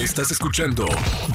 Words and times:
Estás 0.00 0.30
escuchando 0.30 0.86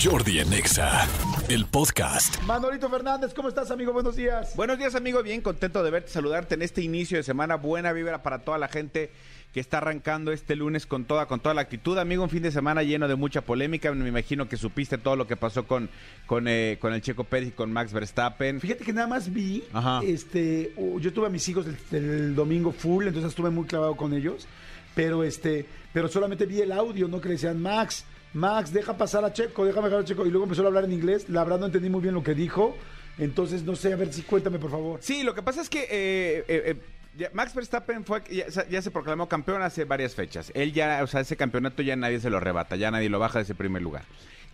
Jordi 0.03 0.40
en 0.40 0.52
Exa, 0.52 1.08
el 1.50 1.65
podcast. 1.67 2.42
Manolito 2.43 2.89
Fernández, 2.89 3.31
¿cómo 3.35 3.47
estás, 3.47 3.69
amigo? 3.69 3.93
Buenos 3.93 4.15
días. 4.15 4.55
Buenos 4.55 4.79
días, 4.79 4.95
amigo. 4.95 5.21
Bien 5.21 5.41
contento 5.41 5.83
de 5.83 5.91
verte, 5.91 6.10
saludarte 6.10 6.55
en 6.55 6.63
este 6.63 6.81
inicio 6.81 7.17
de 7.17 7.23
semana. 7.23 7.57
Buena 7.57 7.93
vibra 7.93 8.23
para 8.23 8.39
toda 8.39 8.57
la 8.57 8.67
gente 8.67 9.12
que 9.54 9.59
está 9.59 9.78
arrancando 9.78 10.31
este 10.31 10.55
lunes 10.55 10.88
con 10.88 11.05
toda, 11.05 11.28
con 11.28 11.41
toda 11.41 11.54
la 11.54 11.62
actitud. 11.62 11.96
Amigo, 11.99 12.23
un 12.23 12.29
fin 12.31 12.41
de 12.41 12.51
semana 12.51 12.81
lleno 12.81 13.07
de 13.07 13.13
mucha 13.15 13.41
polémica. 13.41 13.91
Me 13.93 14.10
imagino 14.10 14.49
que 14.49 14.58
supiste 14.58 14.97
todo 14.97 15.16
lo 15.16 15.28
que 15.28 15.38
pasó 15.38 15.68
con, 15.68 15.88
con, 16.26 16.48
eh, 16.48 16.77
con 16.82 16.91
el 16.91 17.02
Checo 17.04 17.23
Pérez 17.23 17.50
y 17.50 17.52
con 17.52 17.72
Max 17.72 17.94
Verstappen. 17.94 18.59
Fíjate 18.59 18.84
que 18.84 18.94
nada 18.94 19.08
más 19.08 19.32
vi, 19.32 19.63
Ajá. 19.73 20.02
este, 20.04 20.73
yo 21.00 21.13
tuve 21.13 21.27
a 21.27 21.30
mis 21.30 21.48
hijos 21.50 21.68
el, 21.68 21.77
el 21.98 22.36
domingo 22.36 22.72
full, 22.72 23.05
entonces 23.05 23.30
estuve 23.30 23.52
muy 23.52 23.66
clavado 23.66 23.95
con 23.95 24.13
ellos, 24.13 24.48
pero 24.95 25.23
este, 25.23 25.68
pero 25.94 26.08
solamente 26.08 26.48
vi 26.48 26.62
el 26.62 26.72
audio, 26.72 27.08
¿no? 27.08 27.22
Que 27.22 27.27
le 27.30 27.34
decían, 27.36 27.62
Max, 27.62 28.04
Max, 28.36 28.72
deja 28.72 28.95
pasar 28.98 29.26
a 29.26 29.34
Checo, 29.34 29.66
déjame 29.66 29.88
pasar 29.88 30.02
a 30.02 30.05
Checo, 30.05 30.26
y 30.26 30.30
luego 30.30 30.44
empezó 30.44 30.64
a 30.64 30.68
hablar 30.68 30.84
en 30.84 30.91
inglés, 30.91 31.28
la 31.30 31.44
verdad 31.44 31.59
no 31.59 31.66
entendí 31.66 31.90
muy 31.90 32.02
bien 32.02 32.14
lo 32.14 32.22
que 32.22 32.36
dijo, 32.36 32.78
entonces 33.18 33.64
no 33.64 33.76
sé, 33.76 33.94
a 33.94 33.96
ver 33.96 34.14
si 34.14 34.22
cuéntame, 34.22 34.59
por 34.59 34.70
favor. 34.70 35.00
Sí, 35.02 35.23
lo 35.23 35.34
que 35.34 35.42
pasa 35.42 35.62
es 35.62 35.70
que 35.70 35.84
eh, 35.84 36.45
eh, 36.48 36.78
eh, 37.18 37.30
Max 37.34 37.56
Verstappen 37.56 38.06
fue, 38.06 38.22
ya, 38.30 38.68
ya 38.68 38.82
se 38.82 38.92
proclamó 38.92 39.28
campeón 39.28 39.62
hace 39.62 39.86
varias 39.86 40.14
fechas. 40.16 40.52
Él 40.54 40.73
ya, 40.73 41.02
o 41.02 41.08
sea, 41.08 41.22
ese 41.22 41.38
campeonato 41.38 41.82
ya 41.82 41.95
nadie 41.95 42.20
se 42.20 42.30
lo 42.30 42.38
arrebata, 42.38 42.76
ya 42.76 42.92
nadie 42.92 43.09
lo 43.09 43.20
baja 43.20 43.40
de 43.40 43.44
ese 43.44 43.56
primer 43.56 43.82
lugar. 43.82 44.04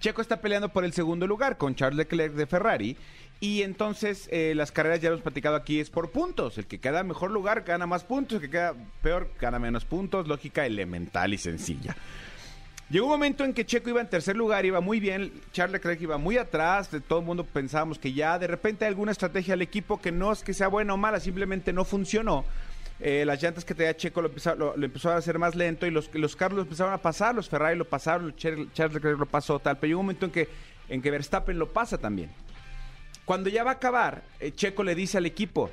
Checo 0.01 0.21
está 0.21 0.41
peleando 0.41 0.69
por 0.69 0.83
el 0.83 0.93
segundo 0.93 1.27
lugar 1.27 1.57
con 1.57 1.75
Charles 1.75 1.97
Leclerc 1.97 2.33
de 2.33 2.47
Ferrari. 2.47 2.97
Y 3.39 3.61
entonces 3.61 4.27
eh, 4.31 4.53
las 4.55 4.71
carreras 4.71 4.99
ya 4.99 5.09
hemos 5.09 5.21
platicado 5.21 5.55
aquí 5.55 5.79
es 5.79 5.91
por 5.91 6.11
puntos. 6.11 6.57
El 6.57 6.65
que 6.65 6.79
queda 6.79 7.03
mejor 7.03 7.31
lugar 7.31 7.61
gana 7.61 7.85
más 7.85 8.03
puntos, 8.03 8.35
el 8.35 8.41
que 8.41 8.49
queda 8.49 8.75
peor 9.03 9.29
gana 9.39 9.59
menos 9.59 9.85
puntos. 9.85 10.27
Lógica 10.27 10.65
elemental 10.65 11.33
y 11.33 11.37
sencilla. 11.37 11.95
Llegó 12.91 13.05
un 13.05 13.11
momento 13.13 13.45
en 13.45 13.53
que 13.53 13.65
Checo 13.65 13.89
iba 13.89 14.01
en 14.01 14.09
tercer 14.09 14.35
lugar, 14.35 14.65
iba 14.65 14.81
muy 14.81 14.99
bien, 14.99 15.31
Charles 15.53 15.71
Leclerc 15.71 16.01
iba 16.01 16.17
muy 16.17 16.37
atrás, 16.37 16.91
de 16.91 16.99
todo 16.99 17.19
el 17.19 17.25
mundo 17.25 17.45
pensábamos 17.45 17.97
que 17.97 18.11
ya 18.11 18.37
de 18.37 18.47
repente 18.47 18.83
hay 18.83 18.89
alguna 18.89 19.13
estrategia 19.13 19.53
del 19.53 19.61
equipo 19.61 20.01
que 20.01 20.11
no 20.11 20.29
es 20.33 20.43
que 20.43 20.53
sea 20.53 20.67
buena 20.67 20.93
o 20.93 20.97
mala, 20.97 21.21
simplemente 21.21 21.71
no 21.71 21.85
funcionó. 21.85 22.43
Eh, 22.99 23.23
las 23.25 23.41
llantas 23.41 23.63
que 23.63 23.73
tenía 23.73 23.95
Checo 23.95 24.21
lo 24.21 24.27
empezó, 24.75 25.09
a 25.09 25.15
hacer 25.15 25.39
más 25.39 25.55
lento 25.55 25.87
y 25.87 25.91
los, 25.91 26.13
los 26.13 26.35
carros 26.35 26.57
lo 26.57 26.61
empezaron 26.63 26.93
a 26.93 26.97
pasar, 26.97 27.33
los 27.33 27.47
Ferrari 27.47 27.77
lo 27.77 27.85
pasaron, 27.85 28.27
los 28.27 28.35
Char- 28.35 28.67
Charles 28.73 28.93
Leclerc 28.95 29.17
lo 29.17 29.25
pasó, 29.25 29.57
tal, 29.59 29.77
pero 29.77 29.87
llegó 29.87 30.01
un 30.01 30.07
momento 30.07 30.25
en 30.25 30.31
que, 30.33 30.49
en 30.89 31.01
que 31.01 31.11
Verstappen 31.11 31.57
lo 31.57 31.69
pasa 31.71 31.97
también. 31.97 32.29
Cuando 33.23 33.49
ya 33.49 33.63
va 33.63 33.71
a 33.71 33.75
acabar, 33.75 34.21
eh, 34.41 34.51
Checo 34.51 34.83
le 34.83 34.95
dice 34.95 35.17
al 35.17 35.25
equipo, 35.25 35.71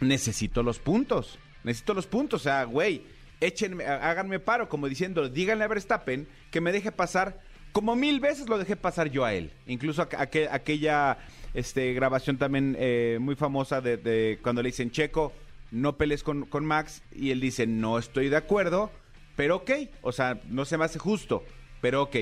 necesito 0.00 0.62
los 0.62 0.78
puntos, 0.78 1.40
necesito 1.64 1.92
los 1.92 2.06
puntos, 2.06 2.42
o 2.42 2.44
sea, 2.44 2.62
güey, 2.64 3.02
échenme, 3.40 3.84
há- 3.84 4.10
háganme 4.10 4.38
paro, 4.38 4.68
como 4.68 4.88
diciendo, 4.88 5.28
díganle 5.28 5.64
a 5.64 5.68
Verstappen 5.68 6.26
que 6.50 6.60
me 6.60 6.72
deje 6.72 6.92
pasar, 6.92 7.40
como 7.72 7.94
mil 7.96 8.20
veces 8.20 8.48
lo 8.48 8.58
dejé 8.58 8.76
pasar 8.76 9.10
yo 9.10 9.24
a 9.24 9.34
él, 9.34 9.50
incluso 9.66 10.02
aqu- 10.08 10.18
aqu- 10.18 10.48
aquella 10.50 11.18
este, 11.54 11.92
grabación 11.94 12.38
también 12.38 12.76
eh, 12.78 13.18
muy 13.20 13.34
famosa 13.34 13.80
de, 13.80 14.38
cuando 14.42 14.62
le 14.62 14.68
dicen, 14.68 14.90
Checo, 14.90 15.32
no 15.70 15.96
pelees 15.96 16.22
con, 16.22 16.46
con 16.46 16.64
Max, 16.64 17.02
y 17.14 17.30
él 17.30 17.40
dice, 17.40 17.66
no 17.66 17.98
estoy 17.98 18.28
de 18.28 18.36
acuerdo, 18.36 18.90
pero 19.36 19.56
ok, 19.56 19.70
o 20.02 20.12
sea, 20.12 20.40
no 20.48 20.64
se 20.64 20.78
me 20.78 20.84
hace 20.84 20.98
justo, 20.98 21.44
pero 21.80 22.02
ok. 22.02 22.16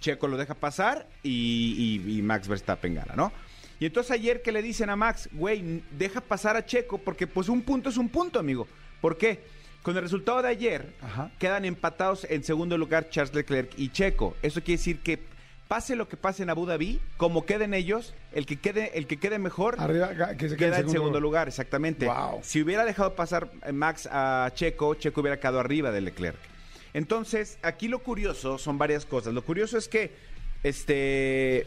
Checo 0.00 0.28
lo 0.28 0.38
deja 0.38 0.54
pasar 0.54 1.06
y, 1.22 2.00
y- 2.08 2.22
Max 2.22 2.48
Verstappen 2.48 2.94
gana, 2.94 3.14
¿no? 3.14 3.32
Y 3.78 3.84
entonces 3.86 4.12
ayer 4.12 4.40
que 4.40 4.50
le 4.50 4.62
dicen 4.62 4.88
a 4.88 4.96
Max, 4.96 5.28
güey, 5.32 5.82
deja 5.90 6.22
pasar 6.22 6.56
a 6.56 6.64
Checo 6.64 6.96
porque 6.98 7.26
pues 7.26 7.48
un 7.50 7.60
punto 7.62 7.90
es 7.90 7.98
un 7.98 8.08
punto, 8.08 8.38
amigo. 8.38 8.66
¿Por 9.02 9.18
qué? 9.18 9.40
Con 9.82 9.96
el 9.96 10.02
resultado 10.02 10.42
de 10.42 10.48
ayer 10.48 10.92
Ajá. 11.00 11.30
quedan 11.38 11.64
empatados 11.64 12.26
en 12.28 12.44
segundo 12.44 12.76
lugar 12.76 13.08
Charles 13.08 13.34
Leclerc 13.34 13.72
y 13.78 13.88
Checo. 13.90 14.36
Eso 14.42 14.60
quiere 14.60 14.78
decir 14.78 14.98
que 15.00 15.18
pase 15.68 15.96
lo 15.96 16.08
que 16.08 16.16
pase 16.16 16.42
en 16.42 16.50
Abu 16.50 16.66
Dhabi, 16.66 17.00
como 17.16 17.46
queden 17.46 17.72
ellos, 17.74 18.12
el 18.32 18.44
que 18.44 18.56
quede, 18.56 18.98
el 18.98 19.06
que 19.06 19.18
quede 19.18 19.38
mejor 19.38 19.76
Arriba, 19.78 20.36
que 20.36 20.48
se 20.48 20.56
quede 20.56 20.70
queda 20.70 20.80
en 20.80 20.90
segundo 20.90 21.20
lugar, 21.20 21.48
exactamente. 21.48 22.06
Wow. 22.06 22.40
Si 22.42 22.60
hubiera 22.60 22.84
dejado 22.84 23.14
pasar 23.14 23.50
eh, 23.64 23.72
Max 23.72 24.08
a 24.10 24.50
Checo, 24.54 24.96
Checo 24.96 25.20
hubiera 25.20 25.38
quedado 25.38 25.60
arriba 25.60 25.92
de 25.92 26.00
Leclerc. 26.00 26.36
Entonces, 26.92 27.58
aquí 27.62 27.86
lo 27.86 28.00
curioso 28.00 28.58
son 28.58 28.78
varias 28.78 29.06
cosas. 29.06 29.32
Lo 29.32 29.42
curioso 29.42 29.78
es 29.78 29.86
que 29.86 30.10
este 30.64 31.66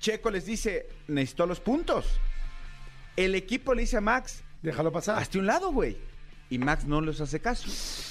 Checo 0.00 0.30
les 0.30 0.44
dice, 0.44 0.88
necesito 1.06 1.46
los 1.46 1.60
puntos. 1.60 2.18
El 3.16 3.34
equipo 3.34 3.74
le 3.74 3.82
dice 3.82 3.96
a 3.96 4.00
Max, 4.00 4.42
Déjalo 4.60 4.90
pasar. 4.90 5.18
hazte 5.18 5.38
un 5.38 5.46
lado, 5.46 5.72
güey. 5.72 5.96
Y 6.50 6.58
Max 6.58 6.84
no 6.84 7.00
les 7.00 7.20
hace 7.20 7.40
caso. 7.40 7.68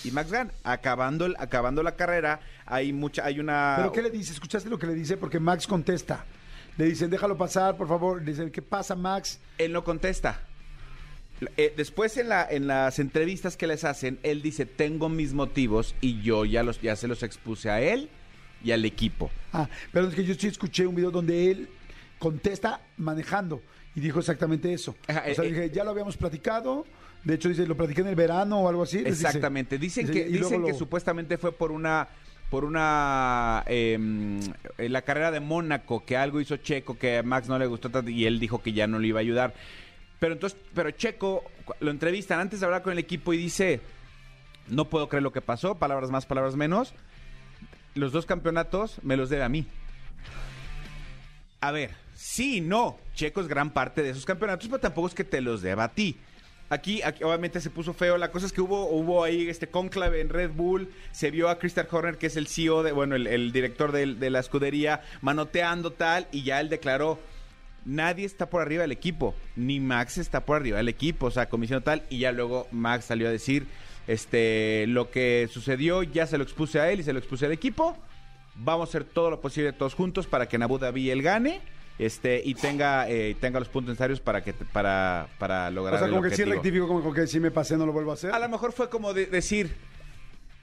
Y 0.07 0.11
Max 0.11 0.31
gana. 0.31 0.51
Acabando, 0.63 1.25
el- 1.25 1.35
acabando 1.39 1.83
la 1.83 1.95
carrera, 1.95 2.39
hay 2.65 2.91
mucha, 2.91 3.23
hay 3.25 3.39
una. 3.39 3.75
¿Pero 3.77 3.91
qué 3.91 4.01
le 4.01 4.09
dice? 4.09 4.33
¿Escuchaste 4.33 4.69
lo 4.69 4.77
que 4.79 4.87
le 4.87 4.95
dice? 4.95 5.17
Porque 5.17 5.39
Max 5.39 5.67
contesta. 5.67 6.25
Le 6.77 6.85
dicen, 6.85 7.09
déjalo 7.09 7.37
pasar, 7.37 7.77
por 7.77 7.87
favor. 7.87 8.21
Le 8.21 8.31
dicen, 8.31 8.49
¿qué 8.51 8.61
pasa, 8.61 8.95
Max? 8.95 9.39
Él 9.59 9.71
no 9.71 9.83
contesta. 9.83 10.41
Eh, 11.57 11.73
después 11.75 12.15
en, 12.17 12.29
la, 12.29 12.47
en 12.49 12.67
las 12.67 12.99
entrevistas 12.99 13.57
que 13.57 13.67
les 13.67 13.83
hacen, 13.83 14.17
él 14.23 14.41
dice, 14.41 14.65
tengo 14.65 15.09
mis 15.09 15.33
motivos 15.33 15.93
y 16.01 16.21
yo 16.21 16.45
ya, 16.45 16.63
los, 16.63 16.81
ya 16.81 16.95
se 16.95 17.07
los 17.07 17.21
expuse 17.21 17.69
a 17.69 17.81
él 17.81 18.09
y 18.63 18.71
al 18.71 18.85
equipo. 18.85 19.29
Ah, 19.51 19.67
pero 19.91 20.07
es 20.07 20.15
que 20.15 20.23
yo 20.23 20.33
sí 20.35 20.47
escuché 20.47 20.87
un 20.87 20.95
video 20.95 21.11
donde 21.11 21.51
él 21.51 21.69
contesta 22.17 22.81
manejando 22.97 23.61
y 23.93 23.99
dijo 23.99 24.19
exactamente 24.19 24.71
eso. 24.73 24.95
Ajá, 25.07 25.23
o 25.29 25.35
sea, 25.35 25.43
eh, 25.43 25.49
dije, 25.49 25.69
ya 25.69 25.83
lo 25.83 25.91
habíamos 25.91 26.15
platicado. 26.17 26.85
De 27.23 27.35
hecho, 27.35 27.49
dice, 27.49 27.65
lo 27.65 27.75
platiqué 27.75 28.01
en 28.01 28.07
el 28.07 28.15
verano 28.15 28.61
o 28.61 28.69
algo 28.69 28.83
así. 28.83 28.99
Exactamente. 28.99 29.77
Dicen 29.77 30.07
Dice, 30.07 30.25
que, 30.25 30.29
dicen 30.29 30.65
que 30.65 30.73
supuestamente 30.73 31.37
fue 31.37 31.51
por 31.51 31.71
una 31.71 32.07
por 32.49 32.65
una 32.65 33.63
em, 33.65 34.39
eh, 34.77 34.87
la 34.87 35.01
carrera 35.01 35.31
de 35.31 35.39
Mónaco 35.39 36.05
que 36.05 36.17
algo 36.17 36.39
hizo 36.39 36.57
Checo 36.57 36.99
que 36.99 37.17
a 37.17 37.23
Max 37.23 37.47
no 37.47 37.57
le 37.57 37.65
gustó 37.65 37.89
tanto 37.89 38.11
y 38.11 38.27
él 38.27 38.39
dijo 38.39 38.61
que 38.61 38.73
ya 38.73 38.85
no 38.85 38.99
le 38.99 39.07
iba 39.07 39.19
a 39.19 39.21
ayudar. 39.21 39.55
Pero 40.19 40.33
entonces, 40.33 40.59
pero 40.75 40.91
Checo 40.91 41.43
lo 41.79 41.89
entrevistan 41.89 42.39
antes 42.39 42.59
de 42.59 42.65
hablar 42.67 42.83
con 42.83 42.93
el 42.93 42.99
equipo 42.99 43.33
y 43.33 43.37
dice, 43.37 43.81
no 44.67 44.87
puedo 44.87 45.09
creer 45.09 45.23
lo 45.23 45.33
que 45.33 45.41
pasó, 45.41 45.75
palabras 45.79 46.11
más, 46.11 46.25
palabras 46.25 46.55
menos. 46.55 46.93
Los 47.95 48.11
dos 48.11 48.25
campeonatos 48.25 48.99
me 49.01 49.17
los 49.17 49.29
debe 49.29 49.43
a 49.43 49.49
mí. 49.49 49.65
A 51.59 51.71
ver, 51.71 51.91
sí, 52.15 52.61
no. 52.61 52.97
Checo 53.15 53.41
es 53.41 53.47
gran 53.47 53.71
parte 53.71 54.03
de 54.03 54.11
esos 54.11 54.25
campeonatos, 54.25 54.67
pero 54.67 54.79
tampoco 54.79 55.07
es 55.07 55.13
que 55.13 55.23
te 55.23 55.41
los 55.41 55.61
deba 55.61 55.85
a 55.85 55.93
ti. 55.93 56.17
Aquí, 56.73 57.01
obviamente 57.21 57.61
se 57.61 57.69
puso 57.69 57.93
feo. 57.93 58.17
La 58.17 58.31
cosa 58.31 58.47
es 58.47 58.51
que 58.51 58.59
hubo, 58.59 58.89
hubo 58.89 59.23
ahí 59.23 59.47
este 59.47 59.67
cónclave 59.67 60.21
en 60.21 60.29
Red 60.29 60.53
Bull. 60.53 60.89
Se 61.11 61.29
vio 61.29 61.49
a 61.49 61.59
Christian 61.59 61.85
Horner, 61.89 62.17
que 62.17 62.25
es 62.25 62.35
el 62.35 62.47
CEO, 62.47 62.81
de, 62.81 62.91
bueno, 62.91 63.15
el, 63.15 63.51
director 63.51 63.91
de, 63.91 64.29
la 64.31 64.39
escudería, 64.39 65.01
manoteando 65.21 65.91
tal, 65.91 66.27
y 66.31 66.41
ya 66.41 66.59
él 66.59 66.69
declaró. 66.69 67.19
Nadie 67.85 68.25
está 68.25 68.49
por 68.49 68.63
arriba 68.63 68.81
del 68.81 68.91
equipo, 68.91 69.35
ni 69.55 69.79
Max 69.79 70.17
está 70.17 70.45
por 70.45 70.55
arriba 70.55 70.77
del 70.77 70.89
equipo, 70.89 71.27
o 71.27 71.31
sea, 71.31 71.47
comisión 71.47 71.83
tal, 71.83 72.01
y 72.09 72.19
ya 72.19 72.31
luego 72.31 72.65
Max 72.71 73.05
salió 73.05 73.27
a 73.27 73.31
decir, 73.31 73.67
este, 74.07 74.85
lo 74.87 75.11
que 75.11 75.47
sucedió, 75.51 76.01
ya 76.01 76.25
se 76.25 76.37
lo 76.37 76.43
expuse 76.43 76.79
a 76.79 76.89
él 76.89 77.01
y 77.01 77.03
se 77.03 77.13
lo 77.13 77.19
expuse 77.19 77.45
al 77.45 77.51
equipo, 77.51 77.97
vamos 78.55 78.87
a 78.87 78.89
hacer 78.89 79.03
todo 79.03 79.29
lo 79.29 79.41
posible 79.41 79.73
todos 79.73 79.95
juntos 79.95 80.27
para 80.27 80.47
que 80.47 80.55
en 80.55 80.63
Abu 80.63 80.79
Dhabi 80.79 81.09
él 81.09 81.21
gane 81.21 81.61
este 81.99 82.41
y 82.43 82.55
tenga 82.55 83.07
eh, 83.09 83.35
tenga 83.39 83.59
los 83.59 83.69
puntos 83.69 83.89
necesarios 83.91 84.19
para 84.19 84.43
que 84.43 84.53
para 84.53 85.27
para 85.37 85.69
lograr 85.69 85.95
O 85.95 85.97
sea, 85.99 86.07
el 86.07 86.13
como 86.13 86.23
que 86.23 86.35
sí 86.35 86.43
rectifico, 86.43 86.87
como 86.87 87.01
como 87.01 87.13
que 87.13 87.27
sí 87.27 87.39
me 87.39 87.51
pasé, 87.51 87.77
no 87.77 87.85
lo 87.85 87.93
vuelvo 87.93 88.11
a 88.11 88.15
hacer. 88.15 88.31
a 88.31 88.39
lo 88.39 88.49
mejor 88.49 88.71
fue 88.73 88.89
como 88.89 89.13
de- 89.13 89.27
decir 89.27 89.75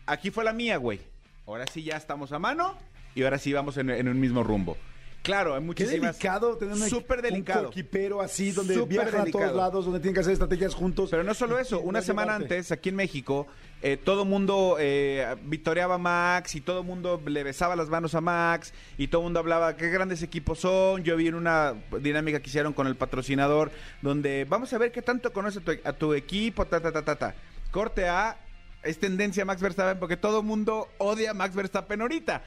aquí 0.07 0.31
fue 0.31 0.45
la 0.45 0.53
mía 0.53 0.77
güey. 0.77 1.01
Ahora 1.47 1.67
sí 1.67 1.83
ya 1.83 1.97
estamos 1.97 2.33
a 2.33 2.39
mano 2.39 2.77
y 3.15 3.23
ahora 3.23 3.39
sí 3.39 3.53
vamos 3.53 3.77
en, 3.77 3.91
en 3.91 4.09
un 4.09 4.19
mismo 4.21 4.43
rumbo 4.43 4.77
claro 5.23 5.55
hay 5.55 5.61
Qué 5.61 5.67
muchísimas 5.67 6.19
delicado 6.19 6.57
tener 6.57 6.75
un, 6.75 6.89
súper 6.89 7.23
delicado 7.23 7.61
un 7.61 7.67
coequipero 7.67 8.21
así, 8.21 8.53
donde 8.53 8.75
Súper 8.75 8.89
viajan 8.89 9.29
a 9.29 9.31
todos 9.31 9.55
lados, 9.55 9.85
donde 9.85 10.01
tienen 10.01 10.15
que 10.15 10.21
hacer 10.21 10.33
estrategias 10.33 10.75
juntos. 10.75 11.11
Pero 11.11 11.23
no 11.25 11.35
solo 11.35 11.59
eso, 11.59 11.81
una 11.81 12.01
no 12.01 12.05
semana 12.05 12.33
llevarte. 12.33 12.55
antes, 12.55 12.73
aquí 12.73 12.89
en 12.91 12.97
México, 12.97 13.47
eh, 13.83 13.97
todo 13.97 14.25
mundo 14.25 14.77
eh, 14.79 15.37
vitoreaba 15.45 15.95
a 15.95 15.99
Max 15.99 16.55
y 16.55 16.61
todo 16.61 16.83
mundo 16.83 17.21
le 17.27 17.43
besaba 17.43 17.77
las 17.77 17.89
manos 17.89 18.15
a 18.15 18.21
Max 18.21 18.75
y 18.99 19.09
todo 19.09 19.23
mundo 19.23 19.39
hablaba 19.39 19.77
qué 19.77 19.91
grandes 19.91 20.23
equipos 20.23 20.61
son. 20.61 21.03
Yo 21.03 21.17
vi 21.17 21.29
en 21.29 21.35
una 21.35 21.75
dinámica 22.01 22.41
que 22.41 22.49
hicieron 22.49 22.73
con 22.73 22.87
el 22.87 22.97
patrocinador 22.97 23.71
donde 24.03 24.47
vamos 24.49 24.73
a 24.73 24.79
ver 24.79 24.93
qué 24.93 25.03
tanto 25.03 25.33
conoce 25.33 25.61
a 25.61 25.63
tu, 25.63 25.73
a 25.85 25.93
tu 25.93 26.15
equipo, 26.15 26.67
ta, 26.67 26.81
ta, 26.81 26.93
ta, 26.93 27.03
ta, 27.03 27.17
ta. 27.17 27.35
Corte 27.71 28.09
A, 28.09 28.37
es 28.83 28.99
tendencia 28.99 29.45
Max 29.45 29.61
Verstappen 29.61 29.99
porque 29.99 30.17
todo 30.17 30.43
mundo 30.43 30.89
odia 30.99 31.31
a 31.31 31.35
Max 31.35 31.55
Verstappen 31.55 32.01
ahorita. 32.01 32.43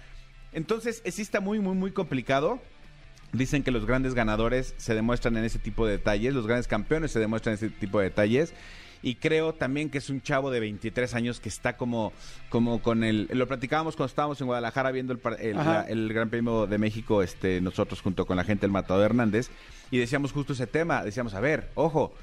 Entonces, 0.53 1.01
sí 1.05 1.21
está 1.21 1.39
muy, 1.39 1.59
muy, 1.59 1.75
muy 1.75 1.91
complicado. 1.91 2.59
Dicen 3.31 3.63
que 3.63 3.71
los 3.71 3.85
grandes 3.87 4.13
ganadores 4.13 4.75
se 4.77 4.93
demuestran 4.93 5.35
en 5.37 5.43
ese 5.43 5.57
tipo 5.57 5.85
de 5.87 5.93
detalles, 5.93 6.35
los 6.35 6.45
grandes 6.45 6.67
campeones 6.67 7.11
se 7.11 7.19
demuestran 7.19 7.53
en 7.53 7.55
ese 7.55 7.69
tipo 7.69 7.97
de 7.99 8.05
detalles. 8.05 8.53
Y 9.01 9.15
creo 9.15 9.53
también 9.53 9.89
que 9.89 9.97
es 9.97 10.09
un 10.09 10.21
chavo 10.21 10.49
de 10.51 10.59
23 10.61 11.13
años 11.15 11.39
que 11.41 11.49
está 11.49 11.75
como, 11.75 12.13
como 12.49 12.81
con 12.81 13.03
el... 13.03 13.27
Lo 13.33 13.47
platicábamos 13.47 13.95
cuando 13.97 14.07
estábamos 14.09 14.39
en 14.39 14.47
Guadalajara 14.47 14.91
viendo 14.91 15.11
el, 15.13 15.19
la- 15.55 15.81
el 15.89 16.13
Gran 16.13 16.29
Premio 16.29 16.67
de 16.67 16.77
México, 16.77 17.21
este, 17.21 17.59
nosotros 17.59 18.01
junto 18.01 18.25
con 18.25 18.37
la 18.37 18.45
gente 18.45 18.61
del 18.61 18.71
Matador 18.71 19.03
Hernández, 19.05 19.49
y 19.91 19.97
decíamos 19.97 20.31
justo 20.31 20.53
ese 20.53 20.67
tema, 20.67 21.03
decíamos, 21.03 21.33
a 21.33 21.41
ver, 21.41 21.69
ojo, 21.75 22.13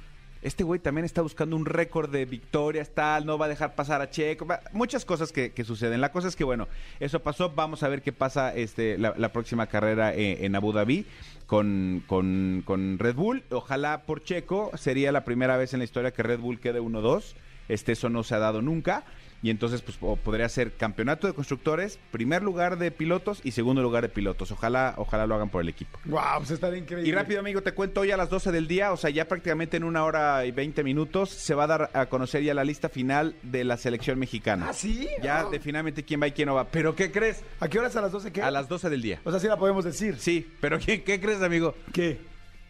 este 0.42 0.64
güey 0.64 0.80
también 0.80 1.04
está 1.04 1.20
buscando 1.20 1.54
un 1.56 1.66
récord 1.66 2.10
de 2.10 2.24
victorias, 2.24 2.90
tal, 2.90 3.26
no 3.26 3.36
va 3.36 3.46
a 3.46 3.48
dejar 3.48 3.74
pasar 3.74 4.00
a 4.00 4.10
Checo, 4.10 4.46
muchas 4.72 5.04
cosas 5.04 5.32
que, 5.32 5.52
suceden. 5.64 6.00
La 6.00 6.12
cosa 6.12 6.28
es 6.28 6.36
que, 6.36 6.44
bueno, 6.44 6.68
eso 6.98 7.20
pasó, 7.20 7.50
vamos 7.50 7.82
a 7.82 7.88
ver 7.88 8.00
qué 8.02 8.12
pasa 8.12 8.54
este, 8.54 8.96
la, 8.96 9.28
próxima 9.32 9.66
carrera 9.66 10.14
eh, 10.14 10.44
en 10.44 10.56
Abu 10.56 10.72
Dhabi 10.72 11.06
con, 11.46 12.02
con, 12.06 12.62
con 12.64 12.98
Red 12.98 13.16
Bull. 13.16 13.42
Ojalá 13.50 14.02
por 14.02 14.22
Checo, 14.22 14.70
sería 14.76 15.12
la 15.12 15.24
primera 15.24 15.56
vez 15.56 15.74
en 15.74 15.80
la 15.80 15.84
historia 15.84 16.12
que 16.12 16.22
Red 16.22 16.38
Bull 16.38 16.60
quede 16.60 16.80
1-2. 16.80 17.34
Este, 17.68 17.92
eso 17.92 18.08
no 18.08 18.22
se 18.22 18.34
ha 18.34 18.38
dado 18.38 18.62
nunca. 18.62 19.04
Y 19.42 19.48
entonces, 19.50 19.80
pues, 19.80 19.96
po- 19.96 20.16
podría 20.16 20.48
ser 20.50 20.72
campeonato 20.74 21.26
de 21.26 21.32
constructores, 21.32 21.98
primer 22.10 22.42
lugar 22.42 22.78
de 22.78 22.90
pilotos 22.90 23.40
y 23.42 23.52
segundo 23.52 23.80
lugar 23.80 24.02
de 24.02 24.10
pilotos. 24.10 24.50
Ojalá, 24.52 24.94
ojalá 24.98 25.26
lo 25.26 25.34
hagan 25.34 25.48
por 25.48 25.62
el 25.62 25.68
equipo. 25.70 25.98
Wow, 26.04 26.20
pues 26.38 26.50
estaría 26.50 26.78
increíble. 26.78 27.08
Y 27.08 27.12
rápido, 27.12 27.40
amigo, 27.40 27.62
te 27.62 27.72
cuento 27.72 28.02
hoy 28.02 28.10
a 28.10 28.18
las 28.18 28.28
12 28.28 28.52
del 28.52 28.68
día, 28.68 28.92
o 28.92 28.98
sea, 28.98 29.08
ya 29.08 29.26
prácticamente 29.28 29.78
en 29.78 29.84
una 29.84 30.04
hora 30.04 30.44
y 30.44 30.50
20 30.50 30.84
minutos, 30.84 31.30
se 31.30 31.54
va 31.54 31.64
a 31.64 31.66
dar 31.68 31.90
a 31.94 32.06
conocer 32.06 32.42
ya 32.42 32.52
la 32.52 32.64
lista 32.64 32.90
final 32.90 33.34
de 33.42 33.64
la 33.64 33.76
selección 33.78 34.18
mexicana. 34.18 34.66
¿Ah, 34.68 34.72
sí? 34.74 35.08
Ya 35.22 35.40
Ah. 35.40 35.44
de 35.50 35.58
finalmente 35.58 36.04
quién 36.04 36.20
va 36.20 36.26
y 36.26 36.32
quién 36.32 36.46
no 36.46 36.54
va. 36.54 36.68
¿Pero 36.68 36.94
qué 36.94 37.10
crees? 37.10 37.42
¿A 37.60 37.68
qué 37.68 37.78
horas 37.78 37.96
a 37.96 38.02
las 38.02 38.12
12 38.12 38.32
qué? 38.32 38.42
A 38.42 38.50
las 38.50 38.68
12 38.68 38.90
del 38.90 39.00
día. 39.00 39.20
O 39.24 39.30
sea, 39.30 39.40
sí 39.40 39.46
la 39.46 39.56
podemos 39.56 39.84
decir. 39.84 40.16
Sí, 40.18 40.46
pero 40.60 40.78
¿qué, 40.78 41.02
qué 41.02 41.18
crees, 41.18 41.40
amigo? 41.42 41.74
¿Qué? 41.94 42.18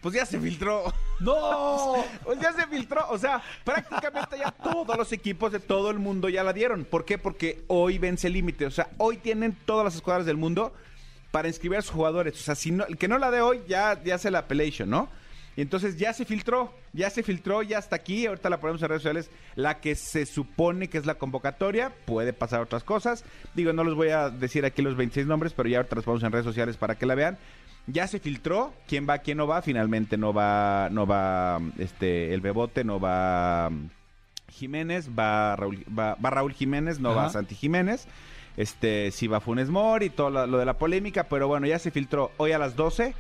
Pues 0.00 0.14
ya 0.14 0.24
se 0.24 0.40
filtró. 0.40 0.92
¡No! 1.20 2.04
Pues 2.24 2.40
ya 2.40 2.52
se 2.52 2.66
filtró. 2.66 3.06
O 3.10 3.18
sea, 3.18 3.42
prácticamente 3.64 4.38
ya 4.38 4.50
todos 4.50 4.96
los 4.96 5.12
equipos 5.12 5.52
de 5.52 5.60
todo 5.60 5.90
el 5.90 5.98
mundo 5.98 6.28
ya 6.28 6.42
la 6.42 6.52
dieron. 6.52 6.84
¿Por 6.84 7.04
qué? 7.04 7.18
Porque 7.18 7.62
hoy 7.66 7.98
vence 7.98 8.28
el 8.28 8.34
límite. 8.34 8.66
O 8.66 8.70
sea, 8.70 8.88
hoy 8.98 9.16
tienen 9.16 9.56
todas 9.66 9.84
las 9.84 9.94
escuadras 9.94 10.26
del 10.26 10.36
mundo 10.36 10.72
para 11.30 11.48
inscribir 11.48 11.78
a 11.78 11.82
sus 11.82 11.92
jugadores. 11.92 12.34
O 12.34 12.42
sea, 12.42 12.54
si 12.54 12.70
no, 12.70 12.84
el 12.86 12.96
que 12.96 13.08
no 13.08 13.18
la 13.18 13.30
dé 13.30 13.40
hoy 13.40 13.62
ya, 13.68 14.02
ya 14.02 14.14
hace 14.16 14.30
la 14.30 14.40
appellation, 14.40 14.88
¿no? 14.88 15.08
Y 15.56 15.62
entonces 15.62 15.98
ya 15.98 16.12
se 16.12 16.24
filtró, 16.24 16.72
ya 16.92 17.10
se 17.10 17.22
filtró, 17.22 17.62
ya 17.62 17.78
hasta 17.78 17.96
aquí, 17.96 18.24
ahorita 18.26 18.48
la 18.48 18.60
ponemos 18.60 18.80
en 18.82 18.88
redes 18.88 19.02
sociales, 19.02 19.30
la 19.56 19.80
que 19.80 19.96
se 19.96 20.24
supone 20.24 20.88
que 20.88 20.96
es 20.96 21.06
la 21.06 21.16
convocatoria, 21.16 21.92
puede 22.06 22.32
pasar 22.32 22.60
otras 22.60 22.84
cosas. 22.84 23.24
Digo, 23.54 23.72
no 23.72 23.84
les 23.84 23.94
voy 23.94 24.08
a 24.10 24.30
decir 24.30 24.64
aquí 24.64 24.80
los 24.80 24.96
26 24.96 25.26
nombres, 25.26 25.52
pero 25.52 25.68
ya 25.68 25.78
ahorita 25.78 25.96
las 25.96 26.04
ponemos 26.04 26.22
en 26.22 26.32
redes 26.32 26.46
sociales 26.46 26.76
para 26.76 26.94
que 26.94 27.04
la 27.04 27.16
vean. 27.16 27.36
Ya 27.86 28.06
se 28.06 28.20
filtró 28.20 28.72
quién 28.86 29.06
va, 29.08 29.18
quién 29.18 29.38
no 29.38 29.46
va, 29.46 29.62
finalmente 29.62 30.16
no 30.16 30.32
va, 30.32 30.88
no 30.90 31.06
va 31.06 31.60
este 31.78 32.34
el 32.34 32.40
Bebote, 32.40 32.84
no 32.84 33.00
va 33.00 33.70
mm, 33.70 33.90
Jiménez, 34.50 35.10
va 35.18 35.56
Raúl, 35.56 35.84
va, 35.86 36.14
va 36.14 36.30
Raúl 36.30 36.52
Jiménez, 36.52 37.00
no 37.00 37.14
va. 37.14 37.30
Santi 37.30 37.54
Jiménez. 37.54 38.06
Este, 38.56 39.10
sí 39.10 39.26
va 39.26 39.40
Funes 39.40 39.70
Mori 39.70 40.06
y 40.06 40.10
todo 40.10 40.30
lo, 40.30 40.46
lo 40.46 40.58
de 40.58 40.64
la 40.64 40.74
polémica, 40.74 41.24
pero 41.24 41.48
bueno, 41.48 41.66
ya 41.66 41.78
se 41.78 41.90
filtró 41.90 42.32
hoy 42.36 42.52
a 42.52 42.58
las 42.58 42.76
12 42.76 43.14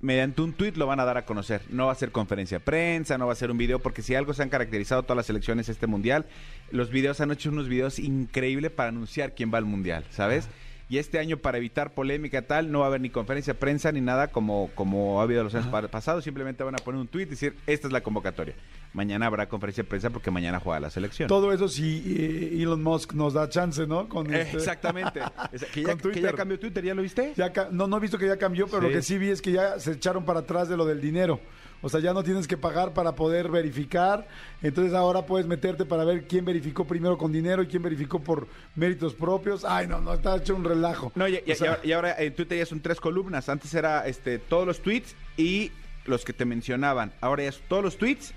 mediante 0.00 0.40
un 0.40 0.52
tuit 0.52 0.76
lo 0.76 0.86
van 0.86 1.00
a 1.00 1.04
dar 1.04 1.16
a 1.18 1.24
conocer. 1.24 1.62
No 1.68 1.86
va 1.86 1.92
a 1.92 1.96
ser 1.96 2.10
conferencia 2.10 2.58
de 2.58 2.64
prensa, 2.64 3.18
no 3.18 3.26
va 3.26 3.32
a 3.32 3.36
ser 3.36 3.50
un 3.50 3.58
video, 3.58 3.78
porque 3.78 4.02
si 4.02 4.14
algo 4.14 4.32
se 4.34 4.42
han 4.42 4.48
caracterizado 4.48 5.02
todas 5.02 5.16
las 5.16 5.26
selecciones 5.26 5.68
este 5.68 5.86
mundial, 5.86 6.26
los 6.70 6.90
videos 6.90 7.20
han 7.20 7.30
hecho 7.30 7.50
unos 7.50 7.68
videos 7.68 7.98
increíbles 7.98 8.70
para 8.70 8.88
anunciar 8.88 9.34
quién 9.34 9.52
va 9.52 9.58
al 9.58 9.64
mundial, 9.64 10.04
¿sabes? 10.10 10.48
Y 10.90 10.98
este 10.98 11.20
año, 11.20 11.36
para 11.36 11.56
evitar 11.58 11.94
polémica 11.94 12.42
tal, 12.42 12.72
no 12.72 12.80
va 12.80 12.86
a 12.86 12.88
haber 12.88 13.00
ni 13.00 13.10
conferencia 13.10 13.52
de 13.54 13.58
prensa 13.60 13.92
ni 13.92 14.00
nada 14.00 14.26
como, 14.28 14.70
como 14.74 15.20
ha 15.20 15.22
habido 15.22 15.44
los 15.44 15.54
años 15.54 15.68
pa- 15.68 15.86
pasados. 15.86 16.24
Simplemente 16.24 16.64
van 16.64 16.74
a 16.74 16.78
poner 16.78 17.00
un 17.00 17.06
tuit 17.06 17.28
y 17.28 17.30
decir, 17.30 17.54
esta 17.68 17.86
es 17.86 17.92
la 17.92 18.00
convocatoria. 18.02 18.54
Mañana 18.92 19.26
habrá 19.26 19.48
conferencia 19.48 19.84
de 19.84 19.88
prensa 19.88 20.10
porque 20.10 20.32
mañana 20.32 20.58
juega 20.58 20.80
la 20.80 20.90
selección. 20.90 21.28
Todo 21.28 21.52
eso 21.52 21.68
si 21.68 22.02
eh, 22.18 22.60
Elon 22.62 22.82
Musk 22.82 23.12
nos 23.14 23.34
da 23.34 23.48
chance, 23.48 23.86
¿no? 23.86 24.08
Con 24.08 24.34
Eh, 24.34 24.40
este- 24.42 24.56
Exactamente. 24.56 25.20
Que 25.72 25.82
ya, 25.82 25.88
Con 25.90 25.96
que 25.98 26.02
Twitter. 26.02 26.22
ya 26.24 26.32
cambió 26.32 26.58
Twitter, 26.58 26.84
¿ya 26.84 26.94
lo 26.94 27.02
viste? 27.02 27.34
Ya 27.36 27.52
no, 27.70 27.86
no 27.86 27.96
he 27.96 28.00
visto 28.00 28.18
que 28.18 28.26
ya 28.26 28.36
cambió, 28.36 28.66
pero 28.66 28.80
Sí. 28.82 28.88
lo 28.88 28.92
que 28.92 29.02
sí 29.02 29.16
vi 29.16 29.28
es 29.30 29.40
que 29.40 29.52
ya 29.52 29.78
se 29.78 29.92
echaron 29.92 30.24
para 30.24 30.40
atrás 30.40 30.68
de 30.68 30.76
lo 30.76 30.84
del 30.84 31.00
dinero. 31.00 31.38
O 31.82 31.88
sea, 31.88 32.00
ya 32.00 32.12
no 32.12 32.22
tienes 32.22 32.46
que 32.46 32.56
pagar 32.56 32.92
para 32.92 33.14
poder 33.14 33.48
verificar. 33.48 34.26
Entonces 34.62 34.92
ahora 34.94 35.24
puedes 35.26 35.46
meterte 35.46 35.84
para 35.86 36.04
ver 36.04 36.26
quién 36.26 36.44
verificó 36.44 36.84
primero 36.86 37.16
con 37.16 37.32
dinero 37.32 37.62
y 37.62 37.66
quién 37.66 37.82
verificó 37.82 38.20
por 38.20 38.48
méritos 38.74 39.14
propios. 39.14 39.64
Ay, 39.64 39.86
no, 39.86 40.00
no, 40.00 40.12
está 40.14 40.36
hecho 40.36 40.54
un 40.54 40.64
relajo. 40.64 41.10
No, 41.14 41.26
y, 41.26 41.40
y- 41.46 41.52
O 41.52 41.54
sea, 41.54 41.66
y 41.66 41.68
ahora- 41.68 41.80
y 41.84 41.92
ahora 41.92 42.14
en 42.18 42.34
Twitter 42.34 42.58
ya 42.58 42.66
son 42.66 42.80
tres 42.80 43.00
columnas. 43.00 43.48
Antes 43.48 43.72
era 43.74 44.06
este 44.06 44.38
todos 44.38 44.66
los 44.66 44.80
tweets 44.80 45.14
y 45.38 45.72
los 46.04 46.24
que 46.24 46.32
te 46.32 46.44
mencionaban. 46.44 47.12
Ahora 47.20 47.44
ya 47.44 47.52
son 47.52 47.62
todos 47.68 47.82
los 47.84 47.96
tweets, 47.96 48.34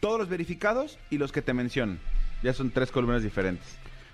todos 0.00 0.18
los 0.20 0.28
verificados 0.28 0.98
y 1.10 1.18
los 1.18 1.32
que 1.32 1.42
te 1.42 1.52
mencionan. 1.52 1.98
Ya 2.42 2.52
son 2.54 2.70
tres 2.70 2.90
columnas 2.90 3.22
diferentes. 3.22 3.66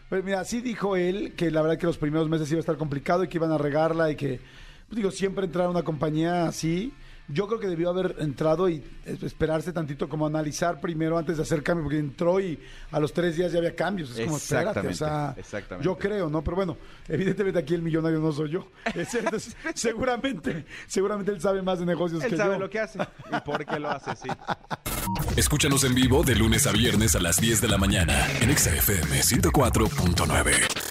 Pues 0.09 0.25
mira, 0.25 0.45
sí 0.45 0.61
dijo 0.61 0.97
él 0.97 1.35
que 1.37 1.51
la 1.51 1.63
verdad 1.63 1.79
que 1.79 1.87
los 1.87 1.99
primeros 1.99 2.29
meses 2.29 2.51
iba 2.51 2.59
a 2.59 2.61
estar 2.61 2.77
complicado 2.77 3.25
y 3.25 3.29
que 3.29 3.39
iban 3.39 3.51
a 3.53 3.59
regarla 3.59 4.11
y 4.11 4.17
que, 4.17 4.41
pues 4.89 4.97
digo, 4.97 5.11
siempre 5.11 5.45
entrar 5.45 5.67
a 5.67 5.71
una 5.71 5.83
compañía 5.83 6.47
así. 6.47 6.95
Yo 7.29 7.49
creo 7.49 7.59
que 7.59 7.67
debió 7.67 7.91
haber 7.91 8.17
entrado 8.21 8.69
y 8.69 8.85
es- 9.05 9.23
esperarse 9.23 9.73
tantito 9.73 10.09
como 10.09 10.27
analizar 10.27 10.81
primero 10.81 11.19
antes 11.19 11.37
de 11.39 11.43
hacer 11.43 11.63
cambio, 11.63 11.85
porque 11.85 11.99
entró 11.99 12.39
y 12.41 12.59
a 12.93 13.01
los 13.01 13.13
tres 13.13 13.37
días 13.37 13.51
ya 13.53 13.59
había 13.59 13.75
cambios. 13.75 14.11
Es 14.17 14.25
como, 14.27 14.37
espérate, 14.37 14.87
o 14.87 14.95
sea, 14.95 15.35
Exactamente, 15.37 15.85
yo 15.85 15.99
creo, 15.99 16.31
¿no? 16.31 16.43
Pero 16.45 16.57
bueno, 16.57 16.77
evidentemente 17.09 17.59
aquí 17.59 17.75
el 17.75 17.83
millonario 17.83 18.21
no 18.21 18.31
soy 18.33 18.51
yo. 18.51 18.69
Es- 18.95 19.15
es- 19.15 19.57
seguramente, 19.75 20.65
seguramente 20.87 21.33
él 21.33 21.41
sabe 21.41 21.63
más 21.63 21.79
de 21.81 21.87
negocios 21.87 22.23
Él 22.23 22.31
que 22.31 22.37
sabe 22.37 22.55
yo. 22.55 22.61
lo 22.61 22.71
que 22.71 22.79
hace 22.81 22.99
y 23.01 23.41
por 23.45 23.65
qué 23.67 23.79
lo 23.81 23.91
hace, 23.91 24.15
sí. 24.17 24.29
Escúchanos 25.37 25.83
en 25.85 25.95
vivo 25.95 26.23
de 26.23 26.35
lunes 26.37 26.67
a 26.67 26.73
viernes 26.73 27.15
a 27.17 27.21
las 27.21 27.37
10 27.41 27.61
de 27.61 27.69
la 27.69 27.79
mañana 27.79 28.27
en 28.41 28.51
Exa 28.51 28.71
FM 28.75 29.21
104.9. 29.23 30.86